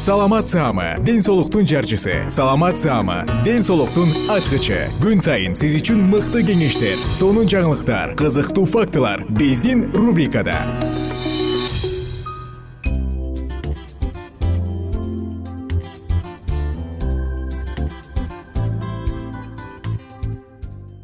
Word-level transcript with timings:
саламат 0.00 0.48
саама 0.48 0.94
ден 1.04 1.20
соолуктун 1.20 1.66
жарчысы. 1.66 2.24
Саламат 2.30 2.78
саама 2.78 3.22
ден 3.44 3.60
соолуктун 3.62 4.08
ачкычы. 4.32 4.88
Күн 4.96 5.20
сайын 5.20 5.52
сиз 5.52 5.74
үчүн 5.76 6.00
мыкты 6.08 6.40
кеңештер 6.40 6.96
сонун 7.12 7.44
жаңылыктар 7.44 8.14
кызыктуу 8.16 8.64
фактылар 8.64 9.26
биздин 9.28 9.90
рубрикада. 9.92 10.56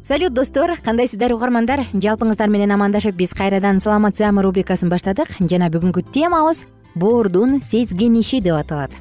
Салют 0.07 0.33
достор 0.33 0.73
кандайсыздар 0.81 1.35
угармандар? 1.35 1.83
Жалпыңыздар 1.93 2.49
менен 2.49 2.73
амандашып 2.73 3.13
биз 3.13 3.37
кайрадан 3.37 3.77
саламат 3.83 4.17
саама 4.17 4.41
рубрикасын 4.41 4.89
баштадык. 4.89 5.37
Жана 5.37 5.69
бүгүнкү 5.69 6.01
темабыз 6.15 6.63
боордун 6.97 7.61
сезгениши 7.61 8.41
деп 8.41 8.57
аталат. 8.57 8.91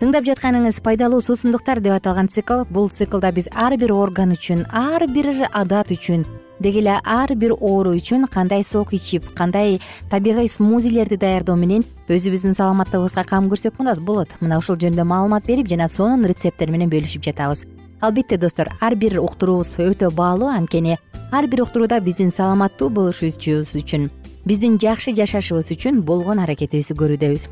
Тыңдап 0.00 0.26
жатканыңыз 0.26 0.80
пайдалуу 0.84 1.20
суусундуктар 1.22 1.78
деп 1.80 1.94
аталган 1.94 2.28
цикл. 2.28 2.64
Бул 2.68 2.90
циклда 2.90 3.30
биз 3.32 3.46
ар 3.54 3.76
бир 3.78 3.92
орган 3.94 4.34
үчүн 4.34 4.66
ар 4.72 5.06
бир 5.08 5.46
адат 5.52 5.92
үчүн 5.94 6.26
деги 6.60 6.82
эле 6.82 6.98
ар 7.04 7.34
бир 7.34 7.52
оору 7.52 7.94
үчүн 7.94 8.26
кандай 8.30 8.64
сок 8.64 8.92
ичип 8.94 9.26
кандай 9.34 9.80
табигый 10.10 10.48
смузилерди 10.48 11.16
даярдоо 11.16 11.56
менен 11.56 11.84
өзүбүздүн 12.08 12.54
саламаттыгыбызга 12.58 13.24
кам 13.24 13.48
көрсөк 13.50 13.78
болот. 14.00 14.28
Мына 14.40 14.58
ушул 14.58 14.76
жөнүндө 14.76 15.04
маалымат 15.04 15.46
берип 15.46 15.68
жана 15.68 15.88
сонун 15.88 16.24
рецепттер 16.24 16.70
менен 16.70 16.90
бөлүшүп 16.90 17.22
жатабыз. 17.22 17.64
Албетте 18.00 18.36
достор 18.36 18.68
ар 18.80 18.94
бир 18.94 19.18
уктуруубуз 19.20 19.76
өтө 19.78 20.10
баалуу 20.10 20.48
анткени 20.48 20.98
ар 21.32 21.46
бир 21.46 21.62
уктурууда 21.62 22.00
биздин 22.00 22.32
саламаттуу 22.32 22.90
болушубуз 22.90 23.74
үчүн 23.74 24.10
биздин 24.44 24.78
жакшы 24.78 25.14
жашашыбыз 25.16 25.72
үчүн 25.72 26.02
болгон 26.04 26.42
аракетибизди 26.44 26.96
көрүүдөбүз 26.98 27.48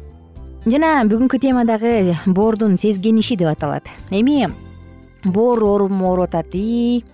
жана 0.66 1.02
бүгүнкү 1.08 1.40
тема 1.42 1.64
дагы 1.66 2.14
боордун 2.26 2.76
сезгениши 2.78 3.34
деп 3.36 3.48
аталат. 3.50 3.88
Эми 4.10 4.46
боор 5.24 5.62
оорум 5.62 6.02
ооруп 6.02 6.28
атат 6.28 6.54
ии 6.54 7.04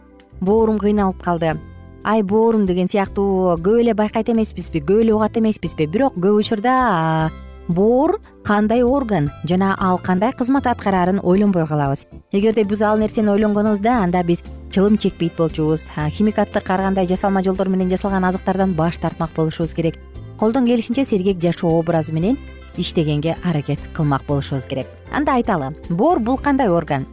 боорум 0.41 0.79
кыйналып 0.79 1.23
калды. 1.23 1.57
Ай 2.05 2.23
боорум 2.23 2.67
деген 2.67 2.89
сыяктуу 2.89 3.57
көп 3.57 3.81
эле 3.81 3.95
байкайт 3.95 4.29
эмеспизби 4.29 4.81
көп 4.81 5.01
эле 5.01 5.15
угат 5.15 5.37
эмеспизби. 5.39 5.87
Бирок 5.87 6.15
көп 6.17 6.43
учурда 6.43 7.31
боор 7.69 8.21
кандай 8.45 8.83
орган 8.83 9.31
жана 9.45 9.77
ал 9.79 9.99
кандай 9.99 10.33
кызмат 10.33 10.67
аткараарын 10.67 11.21
ойлонбой 11.23 11.67
калабыз. 11.67 12.05
Эгерде 12.33 12.65
биз 12.65 12.83
ал 12.83 12.99
нерсени 12.99 13.31
ойлонгонубузда 13.31 14.03
анда 14.03 14.23
биз 14.25 14.43
чылым 14.71 14.99
чекпейт 14.99 15.37
болчубуз. 15.37 15.91
Химикаттык 15.97 16.71
ар 16.71 16.81
кандай 16.81 17.07
жасалма 17.07 17.43
жолдор 17.43 17.69
менен 17.69 17.91
жасалган 17.91 18.25
азыктардан 18.25 18.75
баш 18.75 18.99
тартмак 18.99 19.31
болушубуз 19.35 19.75
керек. 19.75 19.99
Колдон 20.39 20.67
келишинче 20.67 21.05
сергек 21.05 21.41
жашоо 21.41 21.79
образы 21.79 22.13
менен 22.13 22.39
иштегенге 22.77 23.37
аракет 23.45 23.79
кылмак 23.93 24.23
болушубуз 24.27 24.65
керек. 24.67 24.87
Анда 25.13 25.35
айталы 25.35 25.75
боор 25.89 26.19
бул 26.21 26.39
кандай 26.39 26.69
орган? 26.69 27.07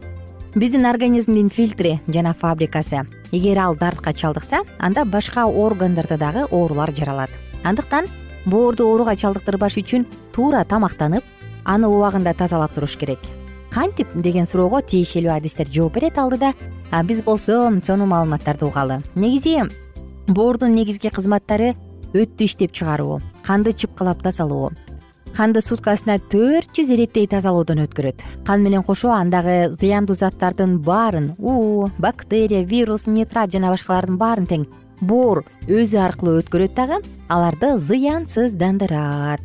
Биздин 0.54 0.86
организмдин 0.86 1.50
фильтри 1.50 2.00
жана 2.06 2.34
фабрикасы 2.34 3.06
эгер 3.32 3.58
ал 3.58 3.74
дартка 3.76 4.12
чалдыкса 4.12 4.62
анда 4.78 5.04
башка 5.04 5.44
органдарда 5.46 6.16
дагы 6.16 6.46
оорулар 6.50 6.94
жаралат. 6.94 7.30
Андыктан 7.62 8.06
боорду 8.46 8.86
ооруга 8.86 9.16
чалдыктырбаш 9.16 9.76
үчүн 9.76 10.06
туура 10.32 10.64
тамактанып 10.64 11.24
аны 11.64 11.88
убагында 11.88 12.32
тазалап 12.32 12.72
туруш 12.72 12.96
керек. 12.96 13.18
Кантип 13.70 14.08
деген 14.14 14.46
суроого 14.46 14.80
тиешелүү 14.80 15.34
адистер 15.34 15.68
жооп 15.68 15.98
берет 15.98 16.16
алдыда 16.16 16.54
а 16.90 17.02
биз 17.02 17.22
болсо 17.22 17.72
сонун 17.84 18.08
маалыматтарды 18.08 18.66
угалы. 18.66 19.02
Негизи 19.14 19.62
боордун 20.26 20.72
негизги 20.72 21.08
кызматтары 21.08 21.74
өттү 22.14 22.44
иштеп 22.44 22.72
чыгаруу 22.72 23.20
канды 23.46 23.72
чыпкалап 23.72 24.22
тазалоо 24.22 24.72
канды 25.36 25.60
суткасына 25.60 26.16
төрт 26.32 26.70
жүз 26.72 26.94
иреттей 26.94 27.26
тазалоодон 27.28 27.82
өткөрөт. 27.84 28.22
Кан 28.46 28.62
менен 28.64 28.82
кошо 28.82 29.10
андагы 29.12 29.74
зыяндуу 29.76 30.16
заттардын 30.16 30.78
баарын 30.80 31.34
уу 31.38 31.90
бактерия 31.98 32.64
вирус 32.64 33.04
нитрат 33.06 33.52
жана 33.52 33.68
башкалардын 33.74 34.16
баарын 34.16 34.48
тең 34.48 34.64
боор 35.00 35.44
өзү 35.68 36.00
аркылуу 36.00 36.40
өткөрөт 36.40 36.72
дагы 36.72 37.02
аларды 37.28 37.76
зыянсыздандырат. 37.76 39.44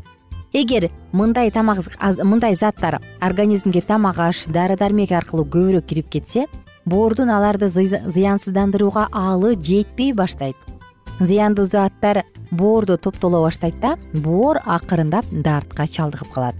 Эгер 0.53 0.90
мындай 1.12 1.51
тамак 1.51 1.84
мындай 2.24 2.56
заттар 2.56 3.01
организмге 3.19 3.81
тамак 3.81 4.19
аш 4.19 4.46
дары 4.47 4.78
дармек 4.80 5.12
аркылуу 5.12 5.44
көбүрөөк 5.44 5.88
кирип 5.91 6.09
кетсе 6.12 6.47
боордун 6.86 7.30
аларды 7.30 7.68
зыянсыздандырууга 7.68 9.08
аалы 9.12 9.56
жетпей 9.56 10.14
баштайт. 10.14 10.56
Зыяндуу 11.19 11.66
заттар 11.66 12.24
боордо 12.52 12.97
топтоло 12.97 13.44
баштайт 13.46 13.80
да 13.80 13.97
боор 14.14 14.59
акырындап 14.66 15.25
дартка 15.31 15.88
чалдыгып 15.88 16.31
калат. 16.34 16.56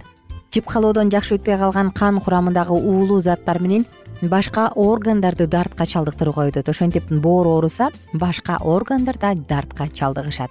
Чыпкалоодон 0.50 1.10
жакшы 1.10 1.38
өтпөй 1.38 1.58
калган 1.58 1.90
кан 1.90 2.20
курамындагы 2.20 2.72
уулуу 2.72 3.20
заттар 3.20 3.60
менен 3.60 3.86
башка 4.22 4.70
органдарды 4.76 5.46
дартка 5.46 5.86
чалдыктырууга 5.86 6.50
өтөт. 6.50 6.68
Ошентип 6.68 7.10
боор 7.10 7.46
ооруса 7.46 7.90
башка 8.12 8.58
органдар 8.60 9.18
да 9.18 9.34
дартка 9.34 9.88
чалдыгышат. 9.88 10.50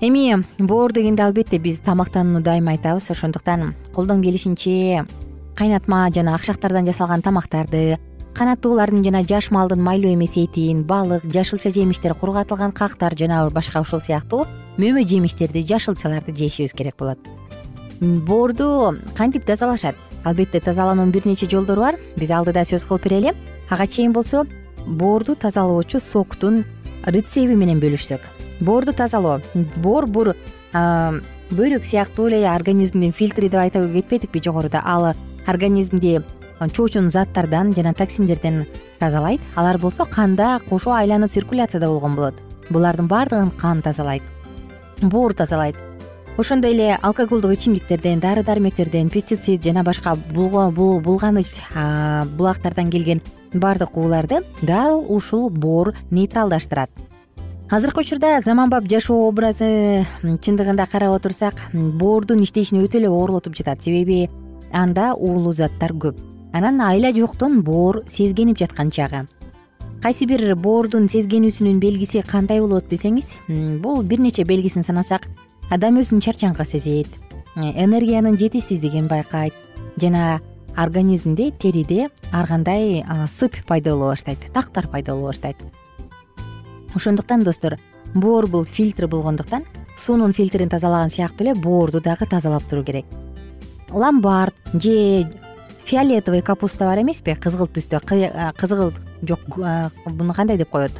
Эми 0.00 0.44
боор 0.58 0.92
дегенде 0.92 1.22
албетте 1.22 1.58
биз 1.58 1.80
тамактанууну 1.80 2.40
дайыма 2.40 2.70
айтабыз. 2.72 3.10
Ошондуктан 3.10 3.74
колдон 3.94 4.22
келишинче 4.22 5.04
кайнатма 5.56 6.10
жана 6.14 6.34
акшактардан 6.34 6.86
жасалган 6.86 7.22
тамактарды 7.22 7.98
канаттуулардын 8.36 9.00
жана 9.04 9.22
жаш 9.24 9.48
малдын 9.50 9.80
майлуу 9.80 10.12
эмес 10.12 10.34
этин 10.36 10.82
балык 10.84 11.24
жашылча 11.24 11.70
жемиштер 11.72 12.14
кургатылган 12.14 12.72
кактар 12.72 13.16
жана 13.16 13.48
башка 13.50 13.80
ушул 13.80 14.02
сыяктуу 14.04 14.44
мөмө 14.76 15.06
жемиштерди 15.08 15.62
жашылчаларды 15.64 16.34
жешибиз 16.36 16.74
керек 16.76 16.96
болот. 16.98 17.18
Боорду 18.00 18.98
кантип 19.16 19.46
тазалашат? 19.46 19.96
Албетте 20.24 20.60
тазалоонун 20.60 21.12
бир 21.12 21.26
нече 21.26 21.48
жолдору 21.48 21.80
бар. 21.80 21.96
Биз 22.16 22.30
алдыда 22.30 22.66
сөз 22.68 22.84
кылып 22.84 23.08
берели 23.08 23.32
ага 23.70 23.86
чейин 23.86 24.12
болсо 24.12 24.44
боорду 24.86 25.34
тазалоочу 25.34 26.00
соктун 26.00 26.64
рецеби 27.06 27.56
менен 27.56 27.80
бөлүшсөк. 27.80 28.20
Боорду 28.60 28.92
тазалоо. 28.92 29.40
Боор 29.76 30.06
бул 30.06 30.34
бөйрөк 30.74 31.84
сыяктуу 31.84 32.28
эле 32.28 32.44
организмдин 32.50 33.12
фильтри 33.12 33.48
деп 33.48 33.60
айтып 33.60 33.92
кетпедикпи 33.94 34.42
жогоруда. 34.44 34.82
Ал 34.84 35.14
организмди 35.46 36.20
чоочун 36.60 37.10
заттардан 37.10 37.74
жана 37.74 37.94
токсиндерден 37.94 38.66
тазалайт. 38.98 39.40
Алар 39.54 39.78
болсо 39.78 40.04
канда 40.04 40.60
кошо 40.68 40.92
айланып 40.92 41.30
циркуляцияда 41.30 41.88
болгон 41.88 42.14
болот. 42.16 42.34
Булардын 42.70 43.08
баардыгын 43.08 43.50
кан 43.50 43.82
тазалайт 43.82 44.22
боор 45.02 45.34
тазалайт. 45.34 45.76
Ошондой 46.36 46.72
эле 46.72 46.98
алкоголдук 47.02 47.52
ичимдиктерден 47.52 48.20
дары 48.20 48.42
дармектерден 48.42 49.08
пестицид 49.08 49.64
жана 49.64 49.82
башка 49.84 50.14
булганыч 50.16 51.54
булактардан 52.36 52.90
келген 52.90 53.22
баардык 53.54 53.96
ууларды 53.96 54.42
дал 54.62 55.04
ушул 55.08 55.48
боор 55.50 55.94
нейтралдаштырат. 56.10 56.90
Азыркы 57.70 58.00
учурда 58.00 58.40
заманбап 58.44 58.84
жашоо 58.84 59.28
образы 59.28 60.06
чындыгында 60.22 60.86
карап 60.86 61.16
отурсак 61.16 61.54
боордун 61.72 62.42
иштешин 62.42 62.82
өтө 62.84 62.98
эле 62.98 63.08
оорлотуп 63.08 63.56
жатат. 63.56 63.82
Себеби 63.82 64.28
анда 64.72 65.14
уулуу 65.14 65.52
заттар 65.52 65.92
көп 65.92 66.35
анан 66.56 66.80
айла 66.80 67.12
жоктон 67.12 67.60
боор 67.62 68.02
сезгенип 68.08 68.58
жаткан 68.58 68.90
чагы. 68.90 69.26
Кайсы 70.00 70.24
бир 70.24 70.54
боордун 70.56 71.08
сезгенүүсүнүн 71.12 71.80
белгиси 71.82 72.22
кандай 72.24 72.60
болот 72.60 72.88
десеңиз 72.88 73.34
бул 73.82 74.02
бир 74.02 74.20
нече 74.24 74.44
белгисин 74.44 74.84
санасак 74.84 75.26
адам 75.70 75.98
өзүн 76.00 76.22
чарчаңкы 76.24 76.64
сезет. 76.64 77.08
Энергиянын 77.56 78.38
жетишсиздигин 78.38 79.08
байкайт. 79.08 79.54
Жана 80.00 80.40
организмде 80.76 81.50
териде 81.50 82.08
ар 82.32 82.46
кандай 82.46 83.04
сыпь 83.38 83.64
пайда 83.66 83.92
боло 83.96 84.12
баштайт 84.12 84.38
тактар 84.52 84.88
пайда 84.88 85.12
боло 85.12 85.32
баштайт. 85.32 85.56
Ошондуктан 86.94 87.42
достор 87.42 87.78
боор 88.14 88.46
бул 88.46 88.64
фильтр 88.64 89.08
болгондуктан 89.08 89.64
суунун 89.96 90.32
фильтрин 90.32 90.68
тазалаган 90.68 91.10
сыяктуу 91.10 91.46
эле 91.46 91.54
боорду 91.54 92.00
дагы 92.00 92.26
тазалап 92.26 92.62
туруу 92.64 92.84
керек. 92.84 93.04
Ломбард 93.90 94.54
же 94.74 95.26
фиолетовый 95.86 96.42
капуста 96.42 96.84
бар 96.84 97.00
эмеспи? 97.00 97.36
Кызгылт 97.38 97.72
түстө. 97.78 98.00
Кызгылт 98.58 98.94
жок 99.22 99.40
муну 99.56 100.34
кандай 100.34 100.58
деп 100.58 100.70
коет? 100.70 100.92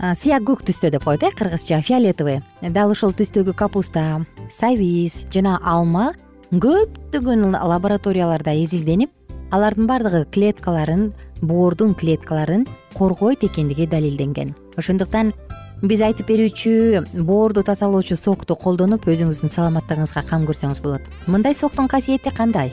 Сыяк 0.00 0.46
көк 0.48 0.64
түстө 0.64 0.90
деп 0.90 1.04
коет 1.04 1.22
э 1.22 1.30
кыргызча 1.30 1.82
фиолетовый. 1.82 2.40
Дал 2.62 2.90
ошол 2.90 3.12
түстөгү 3.12 3.54
капуста 3.54 4.24
сабиз 4.50 5.26
жана 5.30 5.60
алма 5.62 6.14
көптөгөн 6.52 7.52
лабораторияларда 7.52 8.54
изилденип 8.64 9.10
алардын 9.50 9.86
баардыгы 9.86 10.24
клеткаларын 10.32 11.12
боордун 11.42 11.94
клеткаларын 11.94 12.66
коргойт 12.94 13.44
экендиги 13.44 13.86
далилденген. 13.86 14.54
Ошондуктан 14.76 15.34
биз 15.82 16.00
айтып 16.00 16.30
берүүчү 16.30 17.22
боорду 17.26 17.62
тазалоочу 17.62 18.16
сокту 18.16 18.56
колдонуп 18.56 19.04
өзүңүздүн 19.04 19.52
саламаттыгыңызга 19.52 20.24
кам 20.28 20.46
көрсөңүз 20.48 20.80
болот. 20.80 21.02
Мындай 21.26 21.54
соктун 21.54 21.88
касиети 21.88 22.30
кандай 22.30 22.72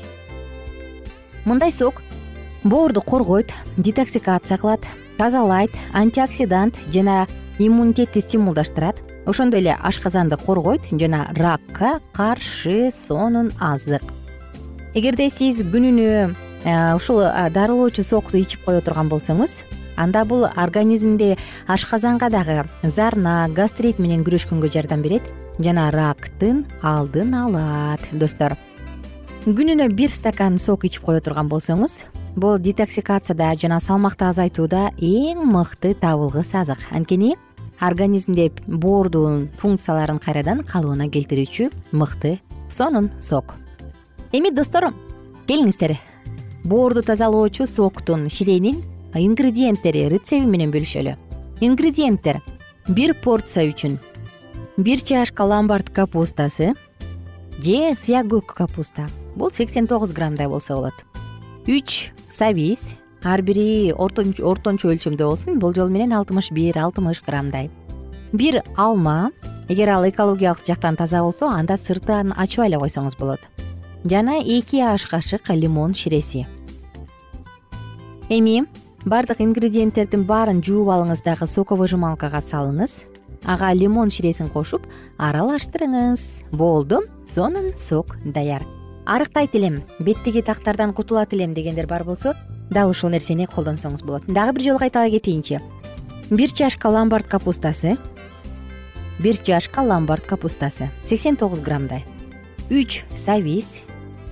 мындай 1.46 1.72
сок. 1.72 2.02
Боорду 2.64 3.02
коргойт 3.02 3.54
детоксикация 3.78 4.58
кылат 4.58 4.82
тазалайт 5.18 5.72
антиоксидант 5.94 6.76
жана 6.94 7.28
иммунитетти 7.58 8.22
стимулдаштырат. 8.22 8.98
Ошондой 9.26 9.60
эле 9.60 9.78
ашказанды 9.82 10.38
коргойт 10.38 10.82
жана 10.92 11.28
ракка 11.36 12.00
каршы 12.14 12.92
сонун 12.92 13.52
азык. 13.60 14.04
Эгерде 14.94 15.30
сиз 15.30 15.62
күнүнө 15.62 16.36
э, 16.66 16.96
ушул 16.96 17.22
э, 17.22 17.50
дарылоочу 17.50 18.04
сокту 18.04 18.40
ичип 18.40 18.66
кое 18.66 18.82
турган 18.82 19.10
болсоңуз 19.10 19.62
анда 20.00 20.24
бул 20.26 20.46
организмде 20.56 21.38
ашказанга 21.68 22.30
дагы 22.30 22.64
зарна 22.84 23.48
гастрит 23.54 24.00
менен 24.00 24.24
күрөшкөнгө 24.24 24.72
жардам 24.72 25.04
берет 25.04 25.24
жана 25.60 25.90
рактын 25.92 26.66
алдын 26.82 27.36
алат 27.36 28.04
достор 28.12 28.56
күнүнө 29.46 29.86
бир 29.96 30.12
стакан 30.12 30.58
сок 30.60 30.84
ичип 30.84 31.06
кое 31.08 31.22
турган 31.24 31.48
болсоңуз 31.48 32.02
бул 32.36 32.58
детоксикацияда 32.60 33.54
жана 33.62 33.78
салмакты 33.80 34.26
азайтууда 34.28 34.90
эң 35.00 35.46
мыкты 35.48 35.94
табылгыс 35.96 36.52
азык 36.60 36.84
анткени 36.92 37.38
организмде 37.80 38.50
боордун 38.68 39.48
функцияларын 39.62 40.20
кайрадан 40.20 40.66
калыбына 40.68 41.08
келтирүүчү 41.14 41.70
мыкты 41.96 42.42
сонун 42.70 43.08
сок. 43.22 43.56
Эми 44.34 44.52
достор 44.52 44.90
келиңиздер. 45.48 45.96
Боорду 46.66 47.02
тазалоочу 47.02 47.66
соктун 47.66 48.28
ширенин 48.30 48.84
ингредиенттери 49.16 50.10
рецепти 50.12 50.44
менен 50.44 50.76
бөлүшөлү. 50.76 51.16
Ингредиенттер 51.64 52.42
бир 52.90 53.16
порция 53.24 53.70
үчүн. 53.72 53.98
Бир 54.76 55.00
чашка 55.00 55.48
ломбард 55.48 55.90
капустасы 55.96 56.74
же 57.64 57.96
сыяк 57.96 58.28
көк 58.28 58.54
капуста. 58.56 59.08
Бул 59.36 59.52
сексен 59.52 59.88
тогуз 59.88 60.12
граммдай 60.12 60.48
болсо 60.48 60.76
болот. 60.76 60.94
Үч 61.68 62.12
сабиз 62.30 62.96
ар 63.24 63.42
бири 63.42 63.92
ортончо 63.92 64.90
өлчөмдө 64.94 65.26
болсун 65.26 65.60
болжол 65.60 65.90
менен 65.90 66.14
алтымыш 66.14 66.52
бир 66.52 66.78
алтымыш 66.80 67.22
граммдай. 67.26 67.70
Бир 68.32 68.64
алма 68.78 69.32
эгер 69.68 69.90
ал 69.90 70.08
экологиялык 70.10 70.66
жактан 70.66 70.96
таза 70.96 71.22
болсо 71.22 71.48
анда 71.48 71.78
сыртын 71.78 72.34
ачпай 72.38 72.70
эле 72.70 72.80
койсоңуз 72.80 73.18
болот. 73.20 73.40
Жана 74.06 74.40
эки 74.40 74.80
аш 74.80 75.06
кашык 75.06 75.50
лимон 75.50 75.94
ширеси. 75.94 76.48
Эми 78.30 78.66
баардык 79.06 79.42
ингредиенттердин 79.42 80.24
баарын 80.24 80.64
жууп 80.64 80.88
алыңыз 80.88 81.24
дагы 81.26 81.48
соковыжималкага 81.48 82.40
салыңыз. 82.40 83.04
Ага 83.44 83.74
лимон 83.74 84.10
ширесин 84.10 84.50
кошуп 84.50 84.88
аралаштырыңыз. 85.18 86.52
Болду 86.52 87.04
сонун 87.34 87.78
сок 87.78 88.18
даяр. 88.26 88.64
Арыктайт 89.06 89.56
элем 89.56 89.84
беттеги 90.00 90.42
тактардан 90.42 90.94
кутулат 90.94 91.34
элем 91.34 91.54
дегендер 91.54 91.88
бар 91.88 92.04
болсо 92.04 92.36
дал 92.70 92.90
ушул 92.90 93.10
нерсени 93.10 93.46
колдонсоңуз 93.46 94.04
болот. 94.04 94.24
Дагы 94.28 94.54
бир 94.54 94.64
жолу 94.64 94.80
кайталай 94.80 95.12
кетейинчи 95.12 95.60
бир 96.30 96.52
чашка 96.52 96.88
ломбард 96.88 97.28
капустасы. 97.28 97.98
Бир 99.20 99.38
чашка 99.38 99.82
ломбард 99.82 100.26
капустасы. 100.26 100.90
Сексен 101.06 101.36
тогуз 101.36 101.60
граммдай 101.60 102.06
үч 102.70 103.04
сабиз 103.16 103.82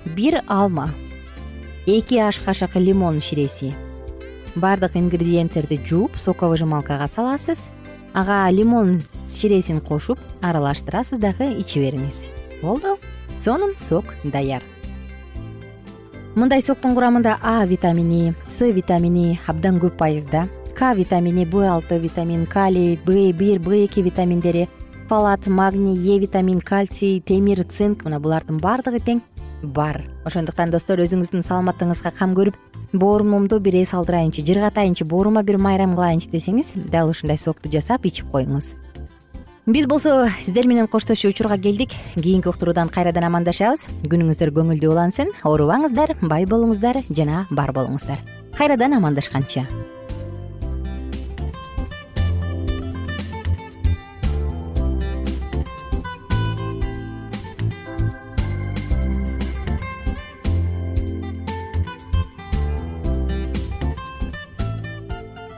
бир 0.06 0.44
алма. 0.48 0.94
Эки 1.86 2.16
аш 2.16 2.40
кашык 2.40 2.76
лимон 2.76 3.22
ширеси. 3.22 3.74
Баардык 4.56 4.96
ингредиенттерди 4.96 5.80
жууп 5.84 6.18
соковыжималкага 6.18 7.10
саласыз. 7.14 7.68
Ага 8.14 8.50
лимон 8.52 9.02
ширесин 9.28 9.82
кошуп 9.82 10.20
аралаштырасыз 10.42 11.20
дагы 11.20 11.50
иче 11.60 11.82
бериңиз 11.82 12.28
болду. 12.62 12.98
Сонун 13.44 13.78
сок 13.78 14.06
даяр. 14.24 14.64
Мындай 16.36 16.62
соктун 16.62 16.94
курамында 16.94 17.40
а 17.42 17.66
витамини 17.66 18.36
с 18.48 18.60
витамини 18.60 19.40
абдан 19.48 19.80
көп 19.80 19.98
пайызда 19.98 20.48
к 20.76 20.94
витамини 20.94 21.46
б 21.46 21.66
алты 21.66 21.98
витамин 21.98 22.46
калий 22.46 23.00
б 23.06 23.32
бир 23.34 23.60
б 23.60 23.86
эки 23.86 24.02
витаминдери 24.02 24.68
фалат 25.10 25.48
магний 25.48 26.16
е 26.16 26.20
витамин 26.20 26.62
кальций 26.62 27.24
темир 27.26 27.64
цинк 27.64 28.04
мына 28.06 28.20
булардын 28.20 28.58
баардыгы 28.58 29.00
тең 29.00 29.22
бар. 29.64 30.04
Ошондуктан 30.26 30.70
достор 30.70 31.00
өзүңүздүн 31.02 31.42
саламаттыгыңызга 31.42 32.12
кам 32.14 32.36
көрүп 32.38 32.54
боорумумду 32.94 33.60
бир 33.60 33.82
эс 33.82 33.94
алдырайынчы 33.98 34.46
жыргатайынчы 34.46 35.06
боорума 35.06 35.42
бир 35.44 35.58
майрам 35.58 35.96
кылайынчы 35.96 36.30
десеңиз 36.30 36.70
дал 36.92 37.10
ушундай 37.10 37.38
сокту 37.38 37.72
жасап 37.72 38.06
ичип 38.06 38.30
коюңуз 38.32 38.76
биз 39.68 39.86
болсо 39.86 40.30
сиздер 40.40 40.68
менен 40.68 40.88
коштошуу 40.88 41.32
учурга 41.32 41.58
келдик. 41.58 41.92
Кийинки 42.16 42.48
уктуруудан 42.48 42.90
кайрадан 42.90 43.28
амандашабыз. 43.28 43.88
Күнүңүздөр 44.08 44.54
көңүлдүү 44.56 44.94
улансын. 44.94 45.34
Оорубаңыздар 45.44 46.16
бай 46.24 46.48
болуңуздар 46.48 47.04
жана 47.12 47.46
бар 47.52 47.76
болуңуздар. 47.76 48.24
Кайрадан 48.58 48.96
амандашканча 48.98 49.68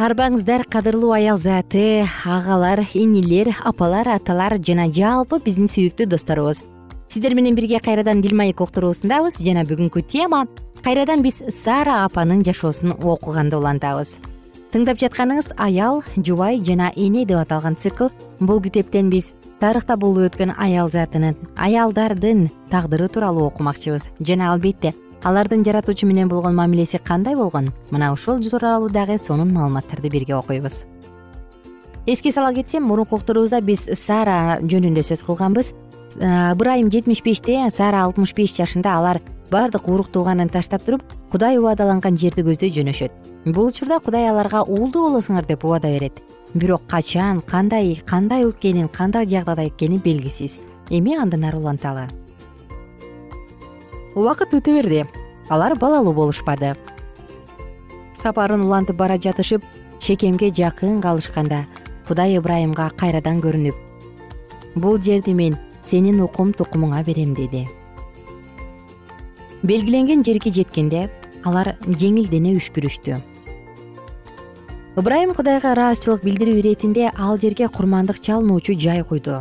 арбаңыздар 0.00 0.62
кадырлуу 0.64 1.10
аял 1.12 1.36
заты 1.36 2.06
агалар 2.24 2.80
инилер 2.94 3.50
апалар 3.68 4.08
аталар 4.08 4.56
жана 4.56 4.86
жалпы 4.88 5.36
биздин 5.44 5.68
сүйүктүү 5.68 6.06
досторубуз. 6.08 6.62
Сиздер 7.12 7.34
менен 7.36 7.54
бирге 7.54 7.82
кайрадан 7.84 8.22
дил 8.24 8.32
маек 8.32 8.62
уктуруусундабыз 8.64 9.36
жана 9.44 9.66
бүгүнкү 9.68 10.00
тема 10.08 10.46
кайрадан 10.80 11.20
биз 11.20 11.42
сара 11.52 11.98
апанын 12.06 12.40
жашоосун 12.48 12.94
окуганды 12.96 13.58
улантабыз. 13.60 14.14
Тыңдап 14.72 15.02
жатканыңыз 15.04 15.52
аял 15.58 16.00
жубай 16.16 16.62
жана 16.64 16.88
эне 16.96 17.26
деп 17.26 17.42
аталган 17.42 17.76
цикл 17.76 18.08
бул 18.40 18.62
китептен 18.64 19.12
биз 19.12 19.28
тарыхта 19.60 19.98
болуп 20.00 20.30
өткөн 20.30 20.56
аял 20.56 20.88
затынын 20.88 21.36
аялдардын 21.60 22.48
тагдыры 22.70 23.12
тууралуу 23.12 23.50
окумакчыбыз. 23.52 24.08
Жана 24.24 24.54
албетте 24.54 24.94
алардын 25.22 25.64
жаратуучу 25.64 26.06
менен 26.06 26.28
болгон 26.28 26.54
мамилеси 26.54 26.98
кандай 26.98 27.36
болгон? 27.36 27.68
Мына 27.90 28.12
ушул 28.12 28.40
тууралуу 28.40 28.88
дагы 28.88 29.18
сонун 29.18 29.52
маалыматтарды 29.52 30.08
бирге 30.08 30.34
окуйбуз. 30.36 30.84
Эске 32.06 32.32
сала 32.32 32.54
кетсем 32.54 32.84
мурунку 32.84 33.16
уктуруубузда 33.16 33.60
биз 33.60 33.84
сара 34.06 34.58
жөнүндө 34.62 35.04
сөз 35.04 35.22
кылганбыз. 35.26 35.74
Ыбырайым 36.16 36.90
жетимиш 36.90 37.22
беште 37.22 37.68
сара 37.70 38.04
алтымыш 38.06 38.32
беш 38.34 38.54
жашында 38.56 38.96
алар 38.96 39.20
баардык 39.50 39.88
урук 39.88 40.08
тууганын 40.08 40.48
таштап 40.48 40.82
туруп 40.86 41.02
кудай 41.30 41.58
убадаланган 41.58 42.16
жерди 42.16 42.42
көздөй 42.42 42.72
жөнөшөт. 42.72 43.12
Бул 43.44 43.68
учурда 43.68 44.00
кудай 44.00 44.28
аларга 44.30 44.62
уулдуу 44.62 45.10
болосуңар 45.10 45.46
деп 45.46 45.64
убада 45.64 45.92
берет. 45.92 46.16
Бирок 46.54 46.86
качан 46.88 47.42
кандай 47.42 48.00
кандай 48.06 48.48
экенин 48.48 48.88
кандай 48.88 49.26
жагдайда 49.26 49.68
экени 49.68 49.98
белгисиз. 49.98 50.58
Эми 50.88 51.14
андан 51.14 51.44
ары 51.44 51.58
уланталы 51.58 52.08
убакыт 54.14 54.54
өтө 54.58 54.74
берди. 54.78 55.04
Алар 55.48 55.76
балалуу 55.78 56.14
болушпады. 56.14 56.74
Сапарын 58.14 58.62
улантып 58.66 58.96
бара 58.96 59.16
жатышып 59.18 59.64
шекемге 60.00 60.50
жакын 60.50 61.00
калышканда 61.00 61.64
кудай 62.08 62.38
ыбырайымга 62.38 62.90
кайрадан 62.96 63.40
көрүнүп 63.40 64.76
бул 64.76 65.00
жерди 65.02 65.34
мен 65.34 65.56
сенин 65.84 66.20
укум 66.22 66.52
тукумуңа 66.52 67.04
берем 67.06 67.34
деди. 67.34 67.66
Белгиленген 69.62 70.24
жерге 70.24 70.52
жеткенде 70.52 71.08
алар 71.44 71.74
жеңилдене 71.86 72.54
үшкүрүштү 72.60 73.18
ыбырайым 75.00 75.32
кудайга 75.36 75.72
ыраазычылык 75.72 76.24
билдирүү 76.26 76.58
иретинде 76.60 77.10
ал 77.16 77.38
жерге 77.40 77.68
курмандык 77.72 78.18
чалынуучу 78.20 78.74
жай 78.74 79.02
куйду 79.04 79.38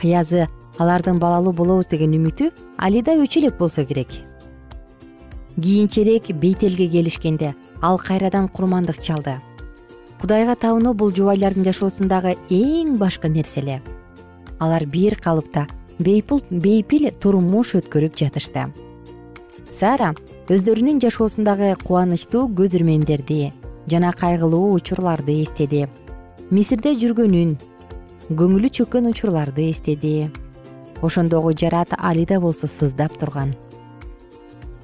кыязы 0.00 0.46
алардын 0.78 1.18
балалуу 1.18 1.52
болобуз 1.52 1.86
деген 1.86 2.14
үмүтү 2.18 2.50
али 2.78 3.02
да 3.02 3.14
өчө 3.14 3.40
элек 3.42 3.58
болсо 3.58 3.84
керек. 3.84 4.08
Кийинчерээк 5.56 6.32
бейтелге 6.40 6.88
келишкенде 6.88 7.54
ал 7.80 7.98
кайрадан 7.98 8.48
курмандык 8.48 9.00
чалды. 9.00 9.38
Кудайга 10.20 10.56
табынуу 10.56 10.94
бул 10.94 11.12
жубайлардын 11.12 11.64
жашоосундагы 11.64 12.36
эң 12.50 12.96
башкы 12.98 13.28
нерсе 13.28 13.60
эле 13.60 13.82
алар 14.58 14.86
бир 14.86 15.16
калыпта 15.16 15.66
бейпил 15.98 17.10
турмуш 17.20 17.74
өткөрүп 17.78 18.16
жатышты. 18.18 18.70
Сара 19.70 20.14
өздөрүнүн 20.48 21.00
жашоосундагы 21.02 21.74
кубанычтуу 21.82 22.46
көз 22.48 22.76
ирмемдерди 22.78 23.52
жана 23.90 24.12
кайгылуу 24.12 24.72
учурларды 24.74 25.42
эстеди. 25.42 25.88
Мисирде 26.50 26.94
жүргөнүн 26.98 27.56
көңүлү 28.30 28.70
чөккөн 28.78 29.10
учурларды 29.10 29.68
эстеди 29.70 30.30
ошондогу 31.04 31.52
жарат 31.52 31.92
али 31.98 32.24
да 32.24 32.40
болсо 32.40 32.66
сыздап 32.66 33.16
турган. 33.20 33.54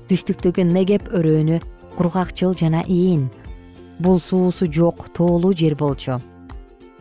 Түштүктөгү 0.09 0.65
негеп 0.67 1.09
өрөөнү 1.15 1.61
кургакчыл 1.97 2.55
жана 2.55 2.83
ийин. 2.87 3.29
Бул 3.99 4.21
суусу 4.21 4.67
жок 4.67 5.09
тоолуу 5.15 5.53
жер 5.55 5.75
болчу. 5.75 6.19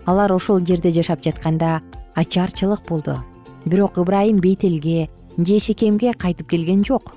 Алар 0.05 0.31
ошол 0.31 0.65
жерде 0.65 0.91
жашап 0.91 1.23
жатканда 1.23 1.81
ачарчылык 2.15 2.88
болду. 2.88 3.19
Бирок 3.65 3.97
ыбырайым 3.97 4.39
бейтелге 4.39 5.09
же 5.38 5.59
шекемге 5.59 6.13
кайтып 6.13 6.49
келген 6.49 6.83
жок. 6.85 7.13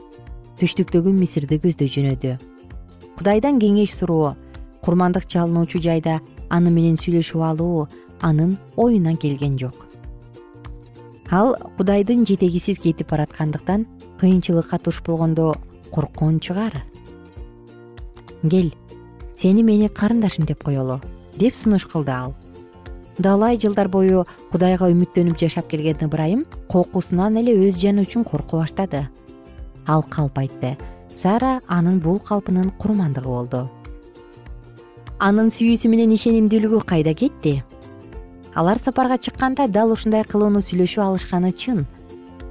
Түштүктөгү 0.61 1.13
мисирди 1.13 1.59
көздөй 1.59 1.89
жөнөдү. 1.89 2.39
Кудайдан 3.19 3.59
кеңеш 3.61 3.95
суроо 3.95 4.35
курмандык 4.83 5.27
чалынуучу 5.27 5.79
жайда 5.83 6.21
аны 6.51 6.71
менен 6.75 6.99
сүйлөшүп 6.99 7.43
алуу 7.47 7.87
анын 8.21 8.57
оюна 8.77 9.15
келген 9.17 9.59
жок 9.59 9.92
ал 11.33 11.57
кудайдын 11.79 12.27
жетегисиз 12.29 12.79
кетип 12.79 13.09
бараткандыктан 13.11 13.87
кыйынчылыкка 14.21 14.79
туш 14.79 15.01
болгондо 15.03 15.57
корккон 15.91 16.39
чыгар. 16.41 16.85
Кел 18.43 18.71
сени 19.37 19.63
менин 19.63 19.89
карындашым 19.89 20.45
деп 20.45 20.63
коелу 20.63 21.01
деп 21.37 21.57
сунуш 21.57 21.87
кылды 21.87 22.13
ал. 22.13 22.35
Далай 23.19 23.59
жылдар 23.61 23.89
бою 23.89 24.27
кудайга 24.53 24.89
үмүттөнүп 24.93 25.41
жашап 25.41 25.69
келген 25.69 26.01
ыбырайым 26.07 26.47
коркусунан 26.69 27.37
эле 27.41 27.53
өз 27.69 27.81
жаны 27.81 28.07
үчүн 28.07 28.25
корко 28.25 28.63
баштады 28.63 29.09
ал 29.87 30.03
калп 30.03 30.39
айтты 30.39 30.77
сара 31.15 31.61
анын 31.69 32.01
бул 32.01 32.19
калпынын 32.21 32.71
курмандыгы 32.81 33.29
болду 33.29 33.69
анын 35.19 35.53
сүйүүсү 35.53 35.91
менен 35.93 36.15
ишенимдүүлүгү 36.17 36.81
кайда 36.89 37.15
кетти 37.15 37.63
алар 38.55 38.79
сапарга 38.79 39.19
чыкканда 39.19 39.69
дал 39.69 39.93
ушундай 39.93 40.25
кылууну 40.25 40.61
сүйлөшүп 40.61 41.03
алышканы 41.03 41.53
чын. 41.53 41.87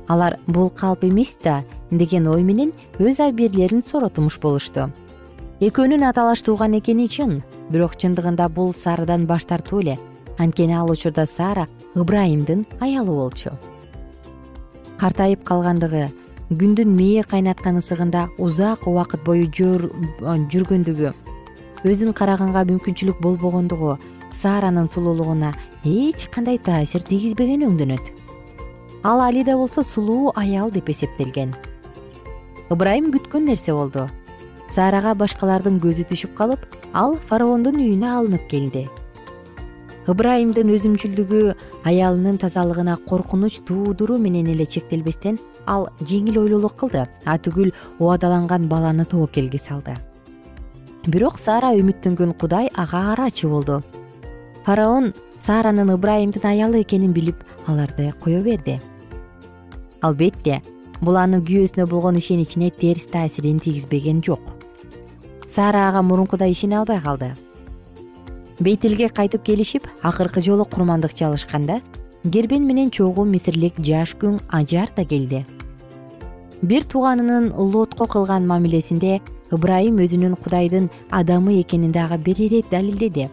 Алар 0.07 0.39
бул 0.47 0.69
калп 0.69 1.03
эмес 1.05 1.35
да 1.43 1.63
деген 1.91 2.27
ой 2.27 2.43
менен 2.43 2.71
өз 2.99 3.19
абийирлерин 3.19 3.83
соротумуш 3.83 4.39
болушту. 4.39 4.89
Экөөнүн 5.61 6.03
аталаш 6.09 6.41
тууган 6.41 6.73
экени 6.79 7.07
чын 7.07 7.43
бирок 7.69 7.95
чындыгында 7.95 8.49
бул 8.49 8.73
сарадан 8.73 9.25
баш 9.25 9.45
тартуу 9.45 9.81
эле. 9.81 9.99
Анткени 10.37 10.73
ал 10.73 10.89
учурда 10.89 11.25
сара 11.25 11.67
ыбырайымдын 11.93 12.65
аялы 12.79 13.13
болчу. 13.13 13.51
Картайып 14.97 15.43
калгандыгы 15.43 16.09
күндүн 16.49 16.89
мээ 16.97 17.23
кайнаткан 17.29 17.77
ысыгында 17.77 18.29
узак 18.37 18.87
убакыт 18.87 19.23
бою 19.23 19.45
жүргөндүгү 19.53 21.13
өзүн 21.81 22.13
караганга 22.13 22.65
мүмкүнчүлүк 22.69 23.21
болбогондугу 23.21 23.97
сааранын 24.33 24.89
сулуулугуна 24.89 25.53
эч 25.83 26.27
кандай 26.29 26.57
таасир 26.57 27.01
тийгизбегени 27.01 27.65
өңдөнөт. 27.67 28.05
Ал 29.03 29.21
алида 29.21 29.57
болсо 29.57 29.83
сулуу 29.83 30.31
аял 30.35 30.71
деп 30.71 30.89
эсептелген. 30.89 31.53
Ыбрайым 32.69 33.11
күткөн 33.11 33.47
нерсе 33.49 33.73
болду. 33.73 34.07
Саарага 34.69 35.15
башкалардын 35.17 35.79
көзү 35.83 36.05
түшүп 36.11 36.35
калып 36.37 36.65
ал 36.93 37.17
фараондун 37.29 37.79
үйүнө 37.81 38.11
алынып 38.17 38.45
келди. 38.47 38.87
Ыбрайымдын 40.07 40.69
өзүмчүлдүгү 40.75 41.41
аялынын 41.85 42.37
тазалыгына 42.41 42.97
коркунуч 43.09 43.59
туудуруу 43.67 44.17
менен 44.17 44.47
эле 44.53 44.65
чектелбестен 44.65 45.39
ал 45.65 45.89
жеңил 46.01 46.39
ойлуулук 46.43 46.77
кылды. 46.77 47.07
Атүгүл 47.25 47.73
убадаланган 47.99 48.69
баланы 48.69 49.05
тобокелге 49.05 49.57
салды. 49.57 49.97
Бирок 51.07 51.37
саара 51.37 51.73
үмүттөнгөн 51.73 52.37
кудай 52.37 52.69
ага 52.75 53.11
арачы 53.13 53.49
болду 53.49 53.81
фараон 54.65 55.13
сааранын 55.45 55.89
ыбрайымдын 55.95 56.45
аялы 56.45 56.81
экенин 56.83 57.13
билип 57.13 57.43
аларды 57.67 58.13
кое 58.23 58.41
берди. 58.41 58.79
Албетте 60.01 60.61
бул 61.01 61.17
анын 61.17 61.41
күйөөсүнө 61.45 61.87
болгон 61.89 62.19
ишеничине 62.21 62.69
терс 62.69 63.07
таасирин 63.09 63.59
тийгизбеген 63.59 64.21
жок. 64.21 64.41
Саара 65.47 65.87
ага 65.89 66.01
мурункудай 66.01 66.51
ишене 66.51 66.77
албай 66.79 67.01
калды. 67.01 67.33
Бейтилге 68.59 69.09
кайтып 69.09 69.43
келишип 69.43 69.87
акыркы 70.03 70.41
жолу 70.41 70.65
курмандык 70.65 71.13
чалышканда 71.13 71.81
гербен 72.23 72.67
менен 72.67 72.91
чогуу 72.91 73.25
мисирлик 73.25 73.79
жаш 73.79 74.13
күң 74.21 74.39
ажар 74.49 74.93
да 74.95 75.05
келди. 75.05 75.45
Бир 76.61 76.83
тууганынын 76.85 77.53
лотко 77.57 78.05
кылган 78.05 78.45
мамилесинде 78.45 79.19
ыбрайым 79.49 79.97
өзүнүн 80.05 80.37
кудайдын 80.37 80.91
адамы 81.09 81.61
экенин 81.61 81.91
дагы 81.91 82.19
бир 82.21 82.37
ирет 82.37 82.69
далилдеди 82.69 83.29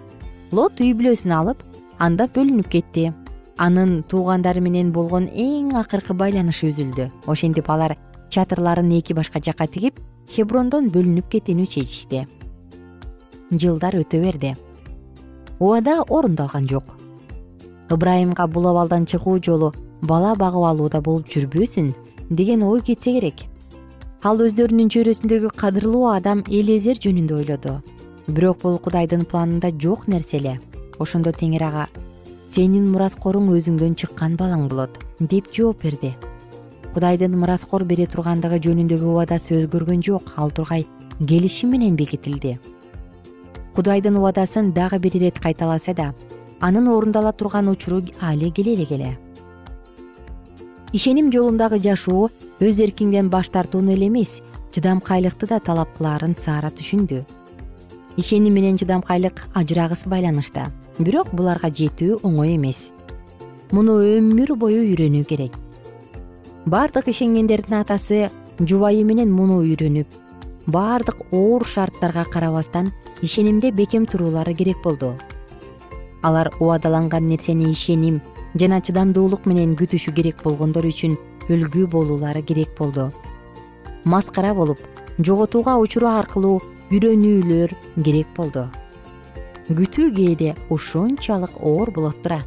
лот 0.52 0.80
үй 0.80 0.94
бүлөсүн 0.96 1.32
алып 1.34 1.62
анда 2.00 2.28
бөлүнүп 2.32 2.68
кетти. 2.72 3.10
Анын 3.58 4.02
туугандары 4.08 4.62
менен 4.64 4.92
болгон 4.94 5.26
эң 5.28 5.74
акыркы 5.76 6.14
байланышы 6.16 6.70
үзүлдү. 6.70 7.08
Ошентип 7.26 7.68
алар 7.68 7.96
чатырларын 8.30 8.90
эки 8.96 9.12
башка 9.12 9.42
жакка 9.44 9.66
тигип 9.66 9.98
хеброндон 10.32 10.88
бөлүнүп 10.94 11.28
кетүүнү 11.34 11.66
чечишти. 11.66 12.24
Жылдар 13.50 13.98
өтө 14.00 14.22
берди. 14.22 14.54
Убада 15.58 16.00
орундалган 16.08 16.68
жок. 16.68 16.96
Ыбрайымга 17.90 18.46
бул 18.46 18.68
абалдан 18.70 19.06
чыгуу 19.06 19.38
жолу 19.44 19.74
бала 20.00 20.34
багып 20.34 20.64
алууда 20.70 21.00
болуп 21.02 21.28
жүрбөсүн 21.28 21.92
деген 22.30 22.62
ой 22.62 22.80
кетсе 22.80 23.18
керек. 23.18 23.44
Ал 24.22 24.40
өздөрүнүн 24.40 24.88
чөйрөсүндөгү 24.94 25.52
кадырлуу 25.56 26.08
адам 26.14 26.44
элезер 26.48 26.96
жөнүндө 27.02 27.42
ойлоду 27.42 27.78
бирок 28.28 28.60
бул 28.62 28.78
кудайдын 28.78 29.24
планында 29.24 29.70
жок 29.82 30.06
нерсе 30.08 30.36
эле 30.38 30.54
ошондо 31.00 31.32
теңир 31.32 31.64
ага 31.64 31.86
сенин 32.54 32.88
мураскоруң 32.92 33.48
өзүңдөн 33.56 33.94
чыккан 34.00 34.36
балаң 34.36 34.68
болот 34.68 34.98
деп 35.20 35.48
жооп 35.52 35.82
берди. 35.82 36.14
Кудайдын 36.94 37.36
мураскор 37.40 37.84
бере 37.84 38.06
тургандыгы 38.06 38.60
жөнүндөгү 38.64 39.12
убадасы 39.12 39.54
өзгөргөн 39.58 40.02
жок 40.04 40.32
ал 40.36 40.50
тургай 40.50 40.86
келишим 41.20 41.72
менен 41.72 41.96
бекитилди. 41.96 42.58
Кудайдын 43.74 44.16
убадасын 44.16 44.72
дагы 44.72 44.98
бир 44.98 45.16
ирет 45.16 45.38
кайталаса 45.38 45.94
да 45.94 46.12
анын 46.60 46.88
орундала 46.88 47.32
турган 47.32 47.68
учуру 47.68 48.02
али 48.20 48.50
келе 48.50 48.74
элек 48.74 48.92
эле 48.92 49.16
ишеним 50.92 51.30
жолундагы 51.32 51.78
жашоо 51.78 52.30
өз 52.60 52.80
эркиңден 52.84 53.28
баш 53.30 53.50
тартууну 53.50 53.92
эле 53.92 54.08
эмес 54.08 54.40
чыдамкайлыкты 54.72 55.46
да 55.46 55.60
талап 55.60 55.94
кылаарын 55.96 56.34
саара 56.36 56.70
түшүндү 56.70 57.22
ишеним 58.18 58.54
менен 58.54 58.76
чыдамкайлык 58.76 59.44
ажырагыс 59.54 60.02
байланышта. 60.10 60.72
Бирок 60.98 61.30
буларга 61.30 61.70
жетүү 61.70 62.18
оңой 62.26 62.56
эмес. 62.56 62.88
Муну 63.70 64.00
өмүр 64.02 64.56
бою 64.58 64.82
үйрөнүү 64.82 65.24
керек. 65.24 65.52
Баардык 66.66 67.12
ишенгендердин 67.12 67.78
атасы 67.78 68.26
жубайы 68.58 69.04
менен 69.06 69.30
муну 69.30 69.60
үйрөнүп 69.62 70.16
баардык 70.66 71.20
оор 71.30 71.64
шарттарга 71.64 72.24
карабастан 72.24 72.90
ишенимде 73.22 73.70
бекем 73.70 74.04
туруулары 74.06 74.54
керек 74.54 74.82
болду. 74.82 75.14
Алар 76.22 76.50
убадаланган 76.58 77.28
нерсени 77.28 77.70
ишеним 77.70 78.20
жана 78.54 78.80
чыдамдуулук 78.80 79.46
менен 79.46 79.76
күтүшү 79.78 80.12
керек 80.16 80.42
болгондор 80.42 80.90
үчүн 80.90 81.14
үлгү 81.48 81.86
болуулары 81.86 82.42
керек 82.42 82.74
болду. 82.78 83.12
Маскара 84.04 84.52
болуп 84.54 84.82
жоготууга 85.18 85.78
учуруу 85.78 86.10
аркылуу 86.10 86.60
үйрөнүүлөр 86.90 87.74
керек 88.04 88.28
болду. 88.36 88.68
Күтүү 89.68 90.12
кээде 90.16 90.54
ушунчалык 90.72 91.58
оор 91.60 91.90
болот 91.92 92.22
тура. 92.22 92.40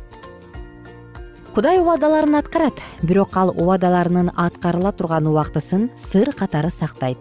Кудай 1.54 1.82
убадаларын 1.82 2.40
аткарат 2.40 2.80
бирок 3.04 3.36
ал 3.38 3.52
убадаларынын 3.52 4.32
аткарыла 4.36 4.92
турган 4.92 5.28
убактысын 5.28 5.90
сыр 6.10 6.32
катары 6.34 6.72
сактайт. 6.72 7.20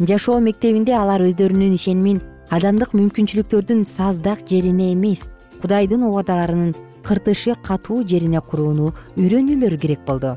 Жашоо 0.00 0.40
мектебинде 0.40 0.96
алар 0.96 1.22
өздөрүнүн 1.22 1.76
ишенимин 1.76 2.22
адамдык 2.50 2.96
мүмкүнчүлүктөрдүн 2.96 3.84
саздак 3.86 4.42
жерине 4.48 4.92
эмес 4.94 5.22
кудайдын 5.62 6.02
убадаларынын 6.08 6.74
кыртышы 7.06 7.54
катуу 7.62 8.02
жерине 8.02 8.40
курууну 8.40 8.90
үйрөнүүлөрү 9.16 9.78
керек 9.78 10.02
болду. 10.06 10.34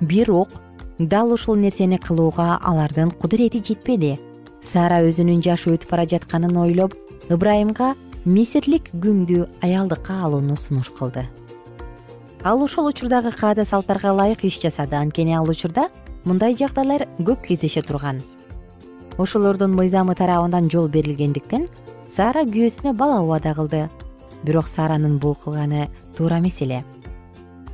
Бирок 0.00 0.50
дал 0.98 1.32
ушул 1.32 1.56
нерсени 1.56 1.96
кылууга 1.96 2.58
алардын 2.60 3.10
кудурети 3.10 3.62
жетпеди 3.64 4.18
сара 4.62 5.02
өзүнүн 5.02 5.42
жашы 5.44 5.74
өтүп 5.74 5.90
бара 5.90 6.06
жатканын 6.08 6.56
ойлоп 6.56 6.94
ыбрайымга 7.28 7.92
мисирлик 8.24 8.90
күңдү 8.94 9.46
аялдыкка 9.66 10.22
алууну 10.24 10.56
сунуш 10.56 10.92
кылды. 10.94 11.26
Ал 12.44 12.62
ошол 12.62 12.88
учурдагы 12.90 13.32
каада 13.32 13.64
салттарга 13.64 14.14
ылайык 14.14 14.44
иш 14.44 14.60
жасады. 14.62 14.96
Анткени 14.96 15.34
ал 15.34 15.50
учурда 15.50 15.88
мындай 16.24 16.56
жагдайлар 16.56 17.08
көп 17.18 17.46
кездеше 17.46 17.82
турган. 17.82 18.22
Ошолордун 19.18 19.74
мыйзамы 19.74 20.14
тарабынан 20.14 20.70
жол 20.70 20.88
берилгендиктен 20.88 21.68
сара 22.10 22.46
күйөөсүнө 22.46 22.94
бала 22.94 23.20
убада 23.22 23.54
кылды. 23.54 23.88
Бирок 24.42 24.68
саранын 24.68 25.18
бул 25.18 25.34
кылганы 25.34 25.88
туура 26.16 26.38
эмес 26.38 26.62
эле 26.62 26.84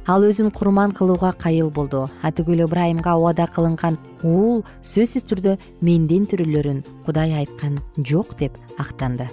ал 0.08 0.24
өзүн 0.24 0.50
курман 0.50 0.92
кылууга 0.96 1.34
кайыл 1.36 1.70
болду. 1.70 2.08
Атүгүл 2.24 2.64
ыбрайымга 2.64 3.14
убада 3.20 3.46
кылынган 3.46 3.98
уул 4.24 4.64
сөзсүз 4.80 5.28
түрдө 5.28 5.58
менден 5.84 6.24
төрөлөрүн 6.30 6.80
кудай 7.04 7.36
айткан 7.42 7.76
жок 8.00 8.32
деп 8.40 8.56
актанды. 8.78 9.28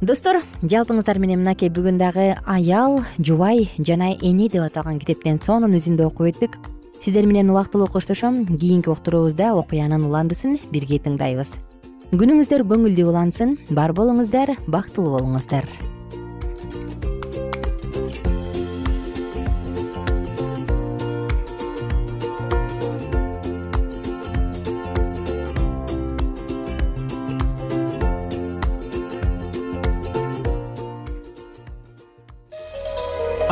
Достор 0.00 0.44
жалпыңыздар 0.62 1.18
менен 1.18 1.42
мынакей 1.42 1.72
бүгүн 1.74 1.98
дагы 1.98 2.36
аял 2.46 3.00
жубай 3.18 3.66
жана 3.78 4.12
эне 4.14 4.46
деп 4.48 4.62
аталган 4.62 5.00
китептен 5.02 5.42
сонун 5.42 5.74
үзүндү 5.74 6.06
окуп 6.06 6.30
өттүк. 6.30 6.54
Сиздер 7.02 7.26
менен 7.26 7.50
убактылуу 7.50 7.90
коштошом 7.90 8.44
кийинки 8.46 8.90
уктуруубузда 8.94 9.52
окуянын 9.58 10.06
уландысын 10.06 10.60
бирге 10.70 11.02
тыңдайбыз. 11.02 11.56
Күнүңүздөр 12.14 12.66
көңүлдүү 12.70 13.10
улансын 13.10 13.58
бар 13.74 13.92
болуңуздар 13.92 14.54
бактылуу 14.70 15.18
болуңуздар 15.18 15.66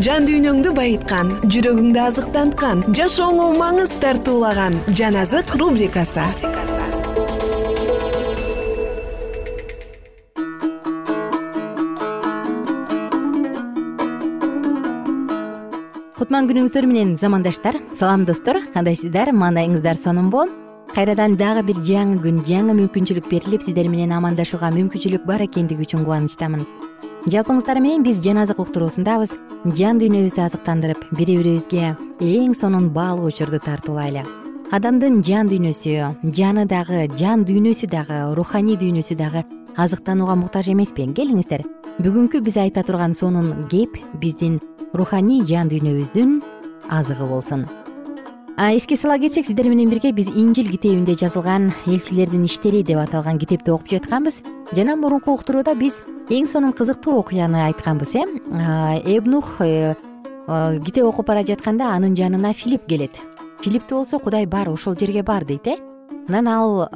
жан 0.00 0.24
дүйнөңдү 0.24 0.70
байыткан 0.72 1.30
жүрөгүңдү 1.52 2.00
азыктанткан 2.00 2.78
жашооңо 2.96 3.50
маңыз 3.58 3.90
тартуулаган 4.00 4.78
жан 4.96 5.18
азык 5.20 5.50
рубрикасы. 5.60 6.24
Кутман 16.16 16.48
күнүңүздөр 16.48 16.88
менен 16.88 17.18
замандаштар 17.20 17.76
салам 17.98 18.24
достор 18.24 18.62
кандайсыздар? 18.72 19.34
Мандайыңыздар 19.36 20.00
сонунбу 20.00 20.46
кайрадан 20.94 21.36
дагы 21.36 21.66
бир 21.68 21.82
жаңы 21.84 22.16
күн 22.24 22.40
жаңы 22.48 22.78
мүмкүнчүлүк 22.80 23.28
берилип 23.28 23.66
сиздер 23.66 23.92
менен 23.92 24.16
амандашууга 24.16 24.72
мүмкүнчүлүк 24.72 25.28
бар 25.28 25.44
экендиги 25.44 25.84
үчүн 25.84 26.06
кубанычтамын 26.06 26.64
жалпыңыздар 27.30 27.78
менен 27.78 28.02
биз 28.02 28.18
жан 28.22 28.40
азык 28.42 28.58
уктуруусундабыз. 28.58 29.34
Жан 29.78 30.00
дүйнөбүздү 30.02 30.42
азыктандырып 30.42 31.04
бири 31.14 31.36
бирибизге 31.38 31.92
эң 32.18 32.54
сонун 32.58 32.88
баалуу 32.90 33.28
учурду 33.30 33.60
тартуулайлы. 33.62 34.24
Адамдын 34.74 35.20
жан 35.22 35.50
дүйнөсү 35.52 36.32
жаны 36.34 36.64
дагы 36.66 37.06
жан 37.18 37.44
дүйнөсү 37.46 37.86
дагы 37.92 38.34
руханий 38.34 38.76
дүйнөсү 38.80 39.14
дагы 39.20 39.44
азыктанууга 39.76 40.34
муктаж 40.34 40.72
эмеспи 40.72 41.06
келиңиздер. 41.14 41.62
Бүгүнкү 42.02 42.42
биз 42.42 42.56
айта 42.56 42.82
турган 42.82 43.14
сонун 43.14 43.68
кеп 43.70 44.00
биздин 44.18 44.58
руханий 44.92 45.44
жан 45.46 45.70
дүйнөбүздүн 45.70 46.40
азыгы 46.90 47.28
болсун 47.28 47.68
эске 48.58 48.96
сала 48.96 49.18
кетсек 49.18 49.46
сиздер 49.46 49.68
менен 49.68 49.88
бирге 49.88 50.12
биз 50.12 50.28
инжил 50.28 50.68
китебинде 50.70 51.14
жазылган 51.14 51.72
элчилердин 51.86 52.44
иштери 52.44 52.82
деп 52.82 52.98
аталган 52.98 53.38
китепти 53.38 53.70
окуп 53.70 53.88
жатканбыз. 53.88 54.42
Жана 54.76 54.96
мурунку 54.96 55.32
уктурууда 55.32 55.74
биз 55.74 56.02
эң 56.28 56.46
сонун 56.46 56.72
кызыктуу 56.72 57.18
окуяны 57.18 57.64
айтканбыз 57.68 58.14
э? 58.14 58.24
Эбнух 59.04 59.60
э, 59.60 59.94
китеп 60.84 61.04
окуп 61.04 61.26
бара 61.26 61.44
жатканда 61.44 61.94
анын 61.94 62.14
жанына 62.14 62.52
филипп 62.52 62.86
келет. 62.86 63.12
Филиппти 63.62 63.94
болсо 63.94 64.18
кудай 64.18 64.46
бар 64.46 64.68
ошол 64.68 64.96
жерге 64.96 65.22
бар 65.22 65.44
дейт 65.44 65.66
э? 65.66 65.76
Анан 66.28 66.48
ал 66.48 66.88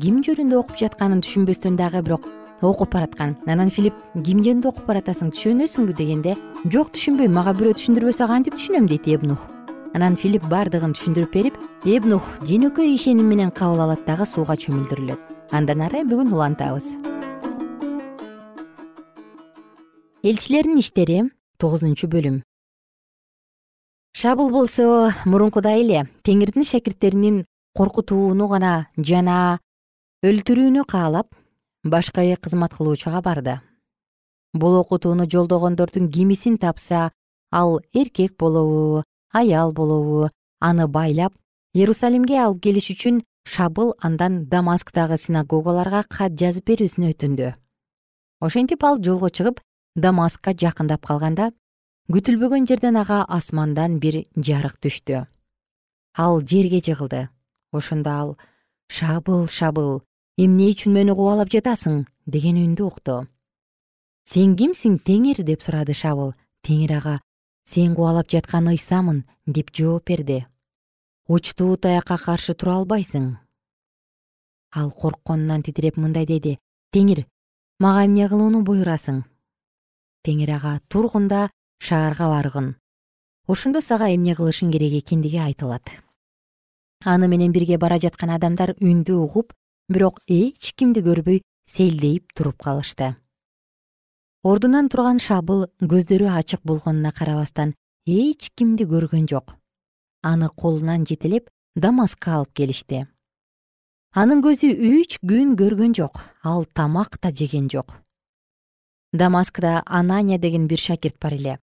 ким 0.00 0.22
жөнүндө 0.22 0.58
окуп 0.58 0.78
жатканын 0.78 1.22
түшүнбөстөн 1.22 1.76
дагы 1.76 2.02
бирок 2.02 2.26
окуп 2.62 2.92
бараткан. 2.92 3.36
Анан 3.46 3.70
филипп 3.70 3.94
ким 4.14 4.44
жөнүндө 4.44 4.68
окуп 4.68 4.86
баратасың 4.86 5.34
түшүнөсүңбү 5.34 5.96
дегенде 5.96 6.36
жок 6.70 6.94
түшүнбөйм 6.94 7.34
мага 7.34 7.52
бирөө 7.52 7.80
түшүндүрбөсө 7.80 8.28
кантип 8.28 8.54
түшүнөм 8.54 8.86
дейт 8.86 9.08
эбнух 9.08 9.48
анан 9.94 10.16
филипп 10.16 10.44
баардыгын 10.50 10.92
түшүндүрүп 10.94 11.32
берип 11.34 11.56
эбнух 11.88 12.26
жөнөкөй 12.46 12.94
ишеним 12.94 13.26
менен 13.30 13.50
кабыл 13.50 13.82
алат 13.86 14.04
дагы 14.06 14.26
сууга 14.26 14.54
чөмүлдүрүлөт. 14.54 15.18
Андан 15.50 15.82
ары 15.82 16.04
бүгүн 16.06 16.30
улантабыз. 16.30 16.92
Элчилердин 20.22 20.78
иштери 20.78 21.24
тогузунчу 21.58 22.06
бөлүм. 22.12 22.42
Шабыл 24.14 24.50
болсо 24.54 25.10
мурункудай 25.24 25.82
эле 25.82 26.06
теңирдин 26.22 26.66
шакирттеринин 26.66 27.44
коркутууну 27.74 28.48
гана 28.50 28.88
жана 28.96 29.58
өлтүрүүнү 30.22 30.84
каалап 30.86 31.34
башкы 31.84 32.36
кызмат 32.36 32.74
кылуучуга 32.74 33.22
барды. 33.22 33.60
Бул 34.52 34.76
окутууну 34.80 35.26
жолдогондордун 35.30 36.10
кимисин 36.10 36.58
тапса 36.58 37.10
ал 37.50 37.80
эркек 37.94 38.36
болобу 38.36 39.04
аял 39.32 39.72
болобу. 39.72 40.30
Аны 40.60 40.86
байлап 40.88 41.32
иерусалимге 41.74 42.38
алып 42.42 42.62
келиш 42.62 42.90
үчүн 42.92 43.22
шабыл 43.46 43.94
андан 43.98 44.44
дамасктагы 44.50 45.16
синагогаларга 45.16 46.02
кат 46.08 46.36
жазып 46.36 46.66
берүүсүн 46.70 47.08
өтүндү. 47.12 47.52
Ошентип 48.40 48.84
ал 48.84 49.00
жолго 49.00 49.30
чыгып 49.30 49.60
дамаскка 49.96 50.52
жакындап 50.52 51.06
калганда 51.06 51.50
күтүлбөгөн 52.12 52.66
жерден 52.68 52.96
ага 52.96 53.24
асмандан 53.28 53.98
бир 54.02 54.24
жарык 54.36 54.76
түштү. 54.82 55.26
Ал 56.18 56.42
жерге 56.42 56.80
жыгылды 56.84 57.28
ошондо 57.72 58.10
ал 58.10 58.36
шабыл 58.88 59.46
шабыл 59.48 60.02
эмне 60.36 60.72
үчүн 60.74 60.92
мени 60.92 61.14
кубалап 61.14 61.48
жатасың? 61.48 62.06
деген 62.26 62.56
үндү 62.58 62.86
укту. 62.86 63.26
Сен 64.24 64.56
кимсиң 64.56 64.98
теңир? 65.06 65.42
деп 65.44 65.62
сурады 65.62 65.94
шабыл. 65.94 66.34
Теңир 66.66 66.96
ага 66.98 67.20
сен 67.70 67.94
кубалап 67.94 68.28
жаткан 68.34 68.68
ыйсамын 68.72 69.22
деп 69.46 69.70
жооп 69.76 70.10
берди. 70.10 70.46
Учтуу 71.28 71.76
таякка 71.76 72.18
каршы 72.18 72.54
тура 72.54 72.74
албайсың 72.80 73.36
ал 74.74 74.90
коркконунан 74.90 75.62
титиреп 75.62 75.96
мындай 75.96 76.26
деди. 76.26 76.58
Теңир 76.92 77.24
мага 77.78 78.04
эмне 78.06 78.28
кылууну 78.28 78.64
буйрасың 78.66 79.22
теңир 80.26 80.56
ага 80.58 80.80
тургун 80.88 81.28
да 81.28 81.48
шаарга 81.78 82.28
баргын. 82.34 82.74
Ошондо 83.46 83.80
сага 83.80 84.10
эмне 84.14 84.34
кылышың 84.34 84.72
керек 84.72 85.02
экендиги 85.04 85.38
айтылат 85.38 85.90
аны 87.04 87.28
менен 87.28 87.52
бирге 87.52 87.78
бара 87.78 87.98
жаткан 87.98 88.30
адамдар 88.30 88.74
үндү 88.76 89.16
угуп 89.16 89.54
бирок 89.88 90.20
эч 90.28 90.72
кимди 90.76 91.00
көрбөй 91.00 91.40
селдейип 91.66 92.32
туруп 92.36 92.60
калышты 92.60 93.16
ордунан 94.42 94.88
турган 94.88 95.18
шабыл 95.20 95.66
көздөрү 95.80 96.28
ачык 96.32 96.62
болгонуна 96.64 97.12
карабастан 97.12 97.74
эч 98.06 98.50
кимди 98.56 98.84
көргөн 98.88 99.28
жок. 99.28 99.56
Аны 100.22 100.48
колунан 100.48 101.04
жетелеп 101.04 101.50
дамаскка 101.76 102.38
алып 102.38 102.54
келишти. 102.54 103.06
Анын 104.16 104.40
көзү 104.40 104.72
үч 104.72 105.18
күн 105.20 105.56
көргөн 105.60 105.92
жок 105.94 106.22
ал 106.42 106.64
тамак 106.64 107.20
да 107.20 107.30
жеген 107.30 107.68
жок. 107.68 108.00
Дамаскда 109.12 109.82
анания 109.84 110.38
деген 110.38 110.66
бир 110.68 110.78
шакирт 110.78 111.20
бар 111.20 111.34
эле. 111.34 111.58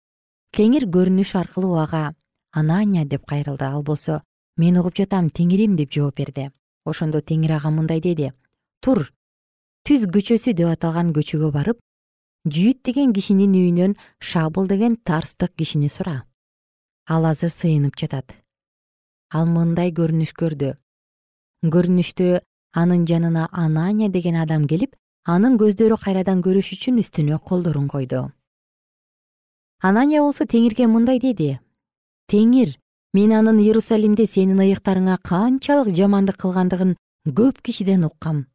Теңир 0.54 0.90
көрүнүш 0.90 1.36
аркылуу 1.38 1.78
ага 1.78 2.16
анания 2.52 3.06
деп 3.06 3.26
кайрылды. 3.26 3.66
Ал 3.66 3.84
болсо 3.84 4.22
мен 4.58 4.78
угуп 4.78 4.96
жатам 4.98 5.30
теңирим 5.30 5.78
деп 5.78 5.92
жооп 5.92 6.18
берди. 6.18 6.50
Ошондо 6.86 7.22
теңир 7.22 7.58
ага 7.58 7.70
мындай 7.70 8.02
деди. 8.02 8.34
Тур 8.82 9.12
түз 9.86 10.08
көчөсү 10.10 10.54
деп 10.54 10.74
аталган 10.74 11.14
көчөгө 11.14 11.52
барып 11.52 11.80
жүйүт 12.44 12.84
деген 12.84 13.14
кишинин 13.14 13.54
үйүнөн 13.56 13.96
шабыл 14.20 14.68
деген 14.68 14.98
тарстык 14.98 15.56
кишини 15.56 15.90
сура. 15.90 16.24
Ал 17.08 17.26
азыр 17.26 17.50
сыйынып 17.50 17.96
жатат. 17.96 18.36
Ал 19.32 19.48
мындай 19.48 19.92
көрүнүш 19.96 20.34
көрдү 20.36 20.74
көрүнүштө 21.64 22.42
анын 22.76 23.06
жанына 23.08 23.48
анания 23.52 24.10
деген 24.10 24.36
адам 24.36 24.68
келип 24.68 24.96
анын 25.24 25.56
көздөрү 25.58 25.98
кайрадан 26.04 26.44
көрүш 26.44 26.74
үчүн 26.76 27.00
үстүнө 27.00 27.40
колдорун 27.40 27.88
койду. 27.88 28.32
Анания 29.80 30.22
болсо 30.22 30.44
теңирге 30.44 30.88
мындай 30.88 31.20
деди. 31.20 31.60
Теңир 32.28 32.76
мен 33.14 33.32
анын 33.32 33.60
иерусалимде 33.64 34.26
сенин 34.28 34.60
ыйыктарыңа 34.60 35.18
канчалык 35.24 35.96
жамандык 35.96 36.42
кылгандыгын 36.44 36.96
көп 37.28 37.64
кишиден 37.64 38.04
уккам. 38.04 38.48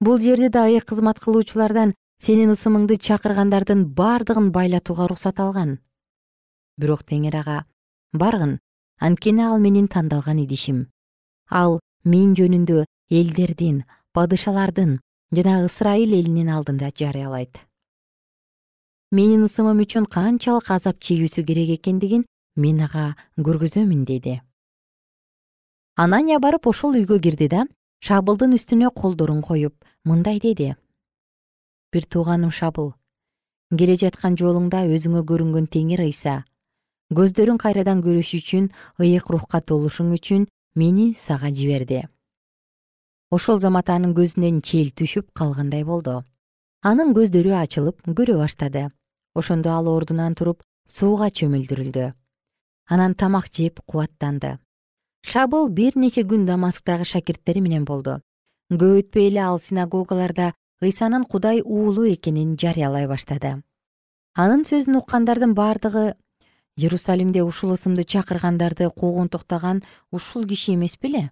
Бул 0.00 0.20
жерде 0.20 0.48
да 0.48 0.66
ыйык 0.70 0.86
кызмат 0.86 1.18
кылуучулардан 1.18 1.94
сенин 2.18 2.50
ысымыңды 2.54 2.96
чакыргандардын 2.96 3.84
бардыгын 3.96 4.50
байлатууга 4.52 5.04
уруксат 5.04 5.40
алган. 5.40 5.78
Бирок 6.80 7.04
теңир 7.04 7.36
ага 7.42 7.64
баргын 8.12 8.58
анткени 9.00 9.44
ал 9.44 9.58
менин 9.60 9.88
тандалган 9.88 10.40
идишим. 10.44 10.86
Ал 11.50 11.80
мен 12.04 12.34
жөнүндө 12.38 12.84
элдердин 13.10 13.84
падышалардын 14.12 14.98
жана 15.36 15.64
ысрайыл 15.66 16.16
элинин 16.16 16.48
алдында 16.48 16.90
жарыялайт. 16.96 17.60
Менин 19.12 19.44
ысымым 19.44 19.84
үчүн 19.84 20.08
канчалык 20.08 20.70
азап 20.70 20.98
чегүүсү 21.00 21.44
керек 21.44 21.76
экендигин 21.78 22.24
мен 22.56 22.80
ага 22.80 23.12
көргөзөмүн 23.36 24.04
деди. 24.08 24.40
Анания 25.96 26.40
барып 26.40 26.66
ошол 26.66 26.96
үйгө 26.96 27.20
кирди 27.20 27.48
да 27.52 27.66
шабылдын 28.00 28.56
үстүнө 28.56 28.90
колдорун 28.96 29.42
коюп 29.42 29.84
мындай 30.04 30.40
деди 30.40 30.74
бир 31.92 32.04
тууганым 32.04 32.50
шабыл. 32.50 32.94
Келе 33.70 33.96
жаткан 34.00 34.36
жолуңда 34.40 34.86
өзүңө 34.86 35.22
көрүнгөн 35.30 35.70
теңир 35.70 36.02
ыйса. 36.06 36.44
Көздөрүң 37.14 37.58
кайрадан 37.62 38.02
көрүш 38.02 38.34
үчүн 38.40 38.68
ыйык 38.98 39.30
рухка 39.30 39.60
толушуң 39.60 40.12
үчүн 40.18 40.46
мени 40.74 41.14
сага 41.14 41.50
жиберди 41.50 42.06
ошол 43.30 43.58
замат 43.60 43.90
анын 43.90 44.14
көзүнөн 44.14 44.60
чел 44.62 44.92
түшүп 44.94 45.32
калгандай 45.34 45.84
болду. 45.84 46.22
Анын 46.82 47.12
көздөрү 47.16 47.54
ачылып 47.58 48.04
көрө 48.06 48.38
баштады. 48.38 48.90
Ошондо 49.34 49.72
ал 49.74 49.88
ордунан 49.90 50.36
туруп 50.38 50.62
сууга 50.88 51.28
чөмүлдүрүлдү. 51.30 52.12
Анан 52.88 53.14
тамак 53.14 53.50
жеп 53.52 53.80
кубаттанды. 53.86 54.58
Шабыл 55.26 55.68
бир 55.68 55.96
нече 55.96 56.22
күн 56.22 56.46
дамасктагы 56.46 57.04
шакирттери 57.04 57.60
менен 57.60 57.84
болду. 57.84 58.20
Көп 58.70 59.02
өтпөй 59.02 59.28
эле 59.30 59.42
ал 59.42 59.58
синагогаларда 59.58 60.52
ыйсанын 60.82 61.24
кудай 61.24 61.62
уулу 61.62 62.04
экенин 62.06 62.56
жарыялай 62.60 63.06
баштады. 63.08 63.62
Анын 64.34 64.64
сөзүн 64.68 64.98
уккандардын 65.00 65.54
бардыгы 65.54 66.14
иерусалимде 66.76 67.42
ушул 67.42 67.72
ысымды 67.72 68.04
чакыргандарды 68.04 68.90
куугунтуктаган 68.90 69.82
ушул 70.12 70.44
киши 70.46 70.74
эмес 70.74 70.98
беле? 71.00 71.30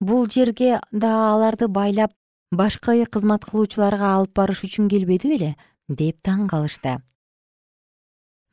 Бул 0.00 0.28
жерге 0.30 0.80
да 0.92 1.32
аларды 1.32 1.66
байлап 1.66 2.12
башкы 2.52 3.04
кызмат 3.06 3.44
кылуучуларга 3.44 4.14
алып 4.14 4.34
барыш 4.34 4.62
үчүн 4.64 4.88
келбеди 4.88 5.28
беле? 5.34 5.56
Деп 5.88 6.22
таң 6.22 6.46
калышты. 6.48 7.00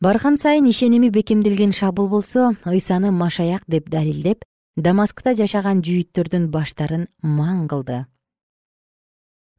Барган 0.01 0.37
сайын 0.37 0.65
ишеними 0.65 1.09
бекемделген 1.09 1.71
шабыл 1.71 2.09
болсо 2.09 2.55
ыйсаны 2.65 3.11
машаяк 3.11 3.63
деп 3.67 3.89
далилдеп 3.89 4.43
дамаскта 4.75 5.35
жашаган 5.35 5.85
жүйүттөрдүн 5.85 6.49
баштарын 6.51 7.07
маң 7.21 7.67
кылды 7.69 8.05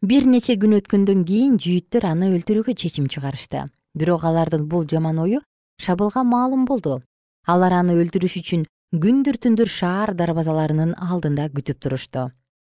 бир 0.03 0.27
нече 0.29 0.57
күн 0.61 0.77
өткөндөн 0.81 1.25
кийин 1.25 1.57
жүйүттөр 1.63 2.05
аны 2.05 2.31
өлтүрүүгө 2.37 2.75
чечим 2.77 3.09
чыгарышты. 3.09 3.71
Бирок 3.95 4.25
алардын 4.25 4.67
бул 4.69 4.85
жаман 4.85 5.19
ою 5.19 5.41
шабылга 5.81 6.23
маалым 6.25 6.65
болду. 6.65 7.03
Алар 7.47 7.73
аны 7.73 7.97
өлтүрүш 7.97 8.37
үчүн 8.43 8.67
күндүр 8.93 9.39
түндүр 9.41 9.69
шаар 9.69 10.15
дарбазаларынын 10.15 10.95
алдында 11.01 11.49
күтүп 11.49 11.81
турушту. 11.81 12.31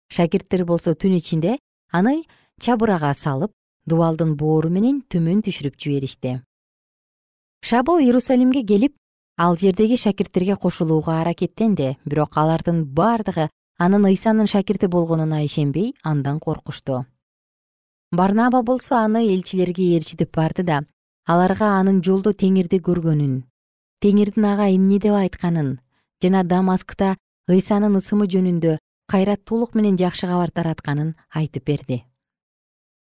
Шакирттер 0.09 0.65
болсо 0.65 0.95
түн 0.95 1.17
ичинде 1.19 1.57
аны 1.91 2.23
чабырага 2.61 3.13
салып 3.13 3.51
дубалдын 3.85 4.35
боору 4.37 4.69
менен 4.69 5.01
төмөн 5.09 5.43
түшүрүп 5.43 5.75
жиберишти. 5.77 6.39
Шабыл 7.61 7.99
иерусалимге 7.99 8.63
келип 8.63 8.95
ал 9.37 9.57
жердеги 9.57 9.97
шакирттерге 9.97 10.55
кошулууга 10.55 11.19
аракеттенди. 11.21 11.97
Бирок 12.05 12.37
алардын 12.37 12.85
бардыгы 12.85 13.49
анын 13.79 14.05
ыйсанын 14.11 14.47
шакирти 14.53 14.87
болгонуна 14.87 15.43
ишенбей 15.47 15.95
андан 16.03 16.39
коркушту 16.39 17.05
барнаба 18.11 18.61
болсо 18.63 18.95
аны 18.95 19.21
элчилерге 19.33 19.83
ээрчитип 19.95 20.35
барды 20.35 20.63
да 20.63 20.83
аларга 21.25 21.77
анын 21.79 22.01
жолдо 22.01 22.33
теңирди 22.33 22.79
көргөнүн. 22.81 23.43
Теңирдин 24.01 24.45
ага 24.49 24.69
эмне 24.73 24.97
деп 24.99 25.13
айтканын 25.13 25.77
жана 26.23 26.43
дамаскта 26.43 27.15
ыйсанын 27.47 27.99
ысымы 27.99 28.25
жөнүндө 28.33 28.77
кайраттуулук 29.13 29.75
менен 29.77 29.97
жакшы 30.01 30.27
кабар 30.27 30.49
таратканын 30.49 31.13
айтып 31.29 31.65
берди. 31.69 32.03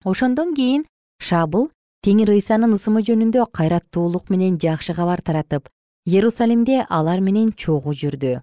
Ошондон 0.03 0.55
кийин 0.55 0.85
шабыл 1.21 1.69
теңир 2.03 2.33
ыйсанын 2.33 2.73
ысымы 2.79 3.05
жөнүндө 3.05 3.45
кайраттуулук 3.53 4.29
менен 4.33 4.57
жакшы 4.57 4.95
кабар 4.97 5.21
таратып 5.21 5.69
иерусалимде 6.05 6.85
алар 6.89 7.21
менен 7.21 7.53
чогуу 7.53 7.93
жүрдү 7.93 8.39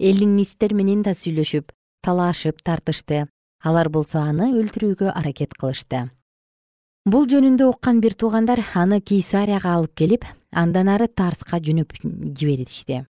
эллинисттер 0.00 0.72
менен 0.74 1.04
да 1.04 1.12
сүйлөшүп 1.12 1.70
талашып 2.02 2.64
тартышты. 2.64 3.26
Алар 3.60 3.90
болсо 3.92 4.22
аны 4.24 4.48
өлтүрүүгө 4.56 5.12
аракет 5.12 5.52
кылышты. 5.52 6.08
Бул 7.04 7.28
жөнүндө 7.28 7.68
уккан 7.68 8.00
бир 8.00 8.16
туугандар 8.16 8.64
аны 8.74 9.02
кейсарияга 9.04 9.76
алып 9.76 9.94
келип 9.94 10.24
андан 10.50 10.88
ары 10.88 11.08
тарска 11.08 11.60
жөнөп 11.60 11.92
жиберишти 12.02 13.04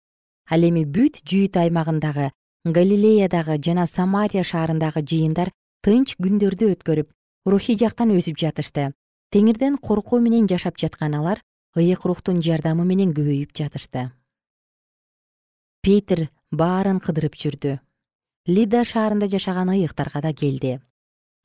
ал 0.50 0.63
эми 0.63 0.86
бүт 0.86 1.21
жүйүт 1.28 1.60
аймагындагы 1.60 2.30
галилеядагы 2.78 3.58
жана 3.63 3.86
самария 3.88 4.43
шаарындагы 4.47 5.04
жыйындар 5.04 5.52
тынч 5.84 6.15
күндөрдү 6.23 6.71
өткөрүп 6.76 7.12
рухий 7.52 7.78
жактан 7.80 8.12
өсүп 8.15 8.39
жатышты. 8.39 8.91
Теңирден 9.32 9.78
коркуу 9.78 10.19
менен 10.23 10.47
жашап 10.47 10.80
жаткан 10.80 11.15
алар 11.19 11.43
ыйык 11.76 12.06
рухтун 12.08 12.39
жардамы 12.41 12.86
менен 12.88 13.12
көбөйүп 13.15 13.52
жатышты 13.56 14.10
баарын 16.51 16.99
кыдырып 16.99 17.36
жүрдү. 17.36 17.77
Лида 18.47 18.83
шаарында 18.86 19.27
жашаган 19.27 19.69
ыйыктарга 19.69 20.21
да 20.21 20.33
келди. 20.33 20.79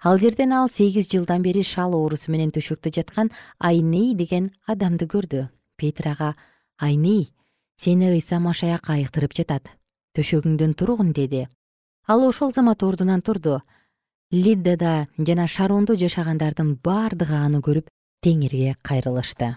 Ал 0.05 0.19
жерден 0.19 0.53
ал 0.53 0.69
сегиз 0.71 1.09
жылдан 1.11 1.43
бери 1.43 1.63
шал 1.63 1.95
оорусу 1.95 2.31
менен 2.31 2.51
төшөктө 2.51 2.93
жаткан 2.95 3.31
айней 3.59 4.15
деген 4.15 4.53
адамды 4.67 5.07
көрдү. 5.07 5.49
Петир 5.77 6.09
ага 6.09 6.35
айней 6.79 7.33
сени 7.77 8.11
ыйса 8.11 8.39
машаяк 8.39 8.91
айыктырып 8.91 9.35
жатат 9.35 9.69
төшөгүңдөн 10.15 10.75
тургун 10.75 11.13
деди. 11.13 11.49
Ал 12.07 12.27
ошол 12.29 12.53
замат 12.53 12.83
ордунан 12.83 13.23
турду. 13.23 13.63
Лиддада 14.31 15.09
жана 15.19 15.47
шарондо 15.47 15.97
жашагандардын 15.97 16.79
бардыгы 16.83 17.35
аны 17.35 17.61
көрүп 17.61 17.91
теңирге 18.23 18.77
кайрылышты 18.83 19.57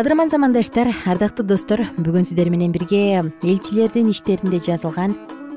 кадырман 0.00 0.30
замандаштар 0.32 0.88
ардактуу 1.04 1.44
достор 1.44 1.82
бүгүн 2.00 2.24
сиздер 2.24 2.48
менен 2.48 2.72
бирге 2.72 3.20
элчилердин 3.44 4.06
иштеринде 4.08 4.56
жазылган 4.64 5.12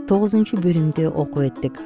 тогузунчу 0.10 0.58
бөлүмдү 0.60 1.06
окуп 1.08 1.46
өттүк. 1.46 1.80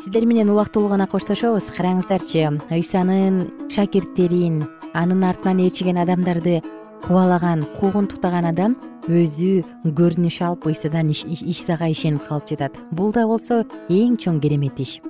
Сиздер 0.00 0.24
менен 0.24 0.48
убактылуу 0.48 0.88
гана 0.88 1.04
коштошобуз. 1.04 1.68
Караңыздарчы 1.76 2.46
ыйсанын 2.72 3.68
шакирттерин 3.68 4.62
анын 4.94 5.28
артынан 5.28 5.60
ээрчиген 5.66 6.00
адамдарды 6.00 6.62
кубалаган 7.04 7.68
куугунтуктаган 7.76 8.48
адам 8.48 8.78
өзү 9.04 9.60
көрүнүш 9.84 10.40
алып 10.40 10.70
ыйсадан 10.72 11.12
ыйсага 11.12 11.92
ишенип 11.92 12.24
калып 12.24 12.48
жатат. 12.48 12.80
Бул 12.96 13.12
да 13.12 13.28
болсо 13.28 13.66
эң 13.92 14.16
чоң 14.16 14.40
керемет 14.40 14.80
иш 14.80 15.02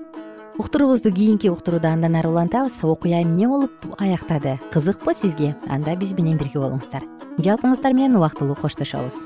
уктуруубузду 0.60 1.10
кийинки 1.10 1.48
уктурууда 1.48 1.88
андан 1.88 2.16
ары 2.16 2.28
улантабыз. 2.28 2.84
Окуя 2.84 3.22
эмне 3.22 3.48
болуп 3.48 3.72
аяктады? 3.96 4.60
Кызыкпы 4.70 5.14
сизге? 5.14 5.56
Анда 5.66 5.96
биз 5.96 6.12
менен 6.12 6.36
бирге 6.36 6.60
болуңуздар. 6.60 7.06
Жалпыңыздар 7.40 7.94
менен 7.96 8.18
убактылуу 8.20 8.54
коштошобуз. 8.60 9.16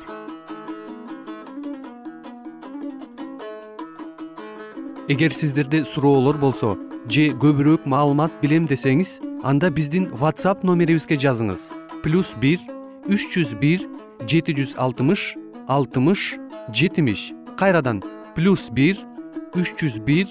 Эгер 5.09 5.35
сиздерде 5.35 5.85
суроолор 5.85 6.39
болсо 6.39 6.77
же 7.11 7.33
көбүрөөк 7.35 7.83
маалымат 7.85 8.39
билем 8.41 8.69
десеңиз 8.71 9.19
анда 9.43 9.73
биздин 9.75 10.07
whatsapp 10.15 10.63
номерибизге 10.63 11.19
жазыңыз. 11.19 11.67
Плюс 12.07 12.31
бир 12.39 12.63
үч 13.11 13.27
жүз 13.35 13.59
бир 13.59 13.83
жети 14.23 14.55
жүз 14.55 14.79
алтымыш 14.79 15.35
алтымыш 15.67 16.39
жетимиш. 16.71 17.33
Кайрадан 17.59 18.05
плюс 18.39 18.71
бир 18.71 19.03
үч 19.59 19.75
жүз 19.83 19.99
бир 20.07 20.31